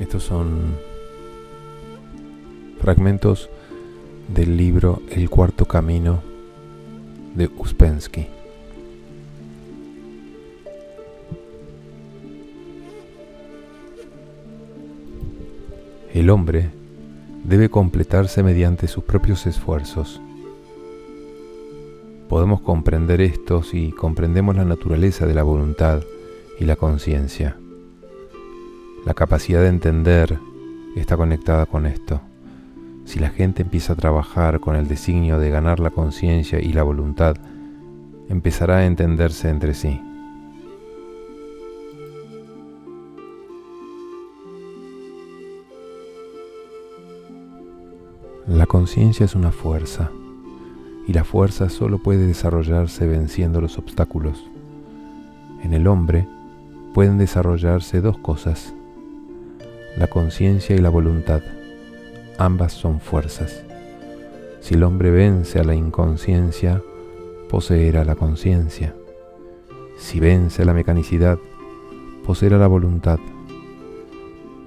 [0.00, 0.76] Estos son
[2.80, 3.48] fragmentos
[4.34, 6.22] del libro El cuarto camino
[7.34, 8.26] de Uspensky.
[16.12, 16.70] El hombre
[17.44, 20.20] debe completarse mediante sus propios esfuerzos.
[22.28, 26.02] Podemos comprender esto si comprendemos la naturaleza de la voluntad
[26.58, 27.56] y la conciencia.
[29.04, 30.38] La capacidad de entender
[30.96, 32.22] está conectada con esto.
[33.04, 36.84] Si la gente empieza a trabajar con el designio de ganar la conciencia y la
[36.84, 37.36] voluntad,
[38.30, 40.00] empezará a entenderse entre sí.
[48.46, 50.10] La conciencia es una fuerza,
[51.06, 54.48] y la fuerza solo puede desarrollarse venciendo los obstáculos.
[55.62, 56.26] En el hombre
[56.94, 58.74] pueden desarrollarse dos cosas,
[59.96, 61.42] la conciencia y la voluntad.
[62.38, 63.62] Ambas son fuerzas.
[64.60, 66.82] Si el hombre vence a la inconsciencia,
[67.48, 68.94] poseerá la conciencia.
[69.96, 71.38] Si vence a la mecanicidad,
[72.24, 73.18] poseerá la voluntad.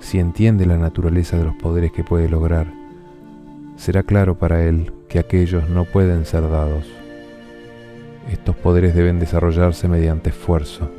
[0.00, 2.70] Si entiende la naturaleza de los poderes que puede lograr,
[3.76, 6.84] será claro para él que aquellos no pueden ser dados.
[8.30, 10.90] Estos poderes deben desarrollarse mediante esfuerzo.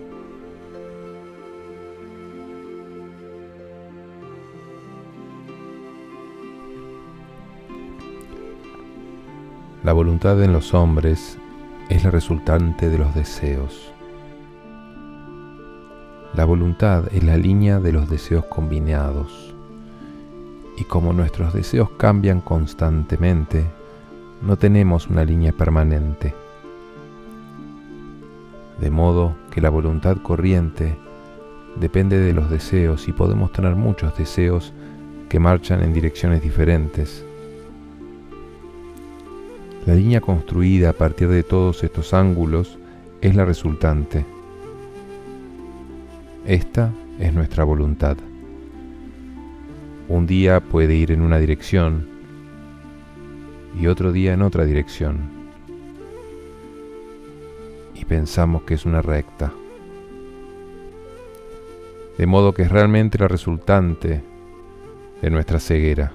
[9.85, 11.37] La voluntad en los hombres
[11.89, 13.93] es la resultante de los deseos.
[16.33, 19.53] La voluntad es la línea de los deseos combinados.
[20.75, 23.63] Y como nuestros deseos cambian constantemente,
[24.41, 26.33] no tenemos una línea permanente.
[28.81, 30.97] De modo que la voluntad corriente
[31.75, 34.73] depende de los deseos y podemos tener muchos deseos
[35.29, 37.23] que marchan en direcciones diferentes
[39.85, 42.79] la línea construida a partir de todos estos ángulos
[43.21, 44.25] es la resultante.
[46.45, 48.17] Esta es nuestra voluntad.
[50.07, 52.07] Un día puede ir en una dirección
[53.79, 55.29] y otro día en otra dirección.
[57.93, 59.53] Y pensamos que es una recta.
[62.17, 64.23] De modo que es realmente la resultante
[65.21, 66.11] de nuestra ceguera.